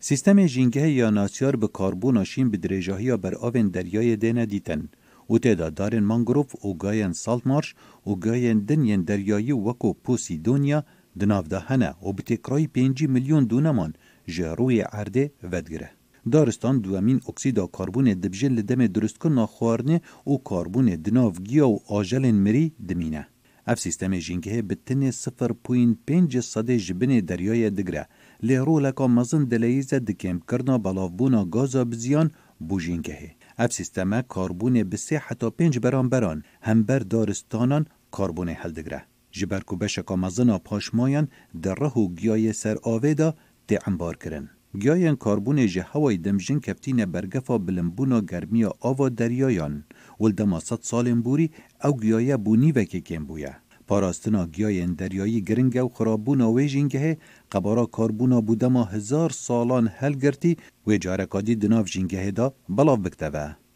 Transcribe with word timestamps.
سیستم 0.00 0.46
جینگه 0.46 0.90
یا 0.90 1.10
ناسیار 1.10 1.56
به 1.56 1.68
کاربون 1.68 2.24
شین 2.24 2.50
به 2.50 2.56
درجاهی 2.56 3.16
بر 3.16 3.34
آوین 3.34 3.68
دریای 3.68 4.16
دینه 4.16 4.46
دیتن 4.46 4.88
و 5.30 5.38
تعداد 5.38 5.74
دارن 5.74 6.04
مانگروف 6.04 6.64
و 6.64 6.74
گاین 6.74 7.12
سالت 7.12 7.46
مارش 7.46 7.74
و 8.06 8.14
گاین 8.14 8.58
دنین 8.58 9.02
دریایی 9.02 9.52
وکو 9.52 9.92
پوسیدونیا 9.92 10.84
دناف 11.20 11.48
ده 11.48 11.58
هنه 11.58 11.90
و 12.02 12.12
به 12.12 12.22
تکرای 12.22 12.66
پینجی 12.66 13.06
میلیون 13.06 13.44
دونمان 13.44 13.92
جروی 14.26 14.80
عرده 14.80 15.32
ودگره. 15.42 15.90
دارستان 16.32 16.80
دوامین 16.80 17.20
اکسیدا 17.28 17.66
کاربون 17.66 18.04
دبجن 18.04 18.52
لدم 18.52 18.86
درست 18.86 19.18
کن 19.18 19.32
ناخوارنه 19.32 20.00
و 20.26 20.36
کاربون 20.36 20.86
دناف 20.86 21.40
گیا 21.40 21.68
و 21.68 21.80
آجل 21.88 22.30
مری 22.30 22.72
دمینه. 22.88 23.28
اف 23.70 23.80
سیستم 23.80 24.18
جینگه 24.18 24.62
به 24.62 24.74
تن 24.86 25.10
صفر 25.10 25.52
پوین 25.64 25.98
پینج 26.06 26.40
صده 26.40 26.78
جبن 26.78 27.20
دریای 27.20 27.70
دگره 27.70 28.08
لیرو 28.42 28.80
لکا 28.80 29.06
مزن 29.08 29.44
دلیزه 29.44 29.98
دکم 29.98 30.38
کرنا 30.48 30.78
بلافبونا 30.78 31.44
گازا 31.44 31.84
بزیان 31.84 32.30
بو 32.68 32.80
جینگه. 32.80 33.34
اف 33.58 33.72
سیستم 33.72 34.22
کاربون 34.22 34.82
به 34.82 34.98
حتا 35.26 35.50
بران 35.82 36.08
بران 36.08 36.42
هم 36.62 36.82
بر 36.82 36.98
دارستانان 36.98 37.86
کاربون 38.10 38.48
هلدگره. 38.48 39.04
جبر 39.30 39.60
کو 39.60 39.76
بشکا 39.76 40.16
مزنا 40.16 40.58
پاشمایان 40.58 41.28
در 41.62 41.74
ره 41.74 41.92
و 41.92 42.14
گیای 42.14 42.52
سر 42.52 42.76
آویدا 42.82 43.34
تی 43.66 43.78
انبار 43.86 44.16
کرن. 44.16 44.50
گیاین 44.76 45.16
کاربون 45.16 45.66
جه 45.66 45.82
هوای 45.82 46.16
دمجن 46.16 46.60
کفتین 46.60 47.04
برگفا 47.04 47.58
بلنبونا 47.58 48.20
گرمی 48.20 48.64
آوا 48.64 49.08
دریایان 49.08 49.84
ولدما 50.20 50.60
صد 50.60 50.78
سالن 50.82 51.22
بوری 51.22 51.50
او 51.84 51.96
گیایه 52.00 52.36
بونی 52.36 52.72
وکی 52.72 53.00
کم 53.00 53.24
بویه. 53.24 53.56
پاراستنا 53.88 54.46
گیاین 54.46 54.92
دریایی 54.94 55.40
گرنگ 55.48 55.76
و 55.84 55.88
خرابونا 55.88 56.52
ویجینگه 56.52 57.18
قبارا 57.52 57.86
کاربونا 57.86 58.40
بودما 58.40 58.84
هزار 58.84 59.30
سالان 59.30 59.86
هل 59.98 60.14
گرتی 60.22 60.56
و 60.86 60.96
جارکادی 60.96 61.54
دناف 61.54 61.86
جینگه 61.92 62.30
دا 62.30 62.46
بلاو 62.68 62.96
بکتوه. 62.96 63.67